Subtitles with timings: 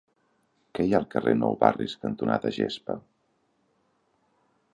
[0.77, 2.99] Què hi ha al carrer Nou Barris cantonada Gespa?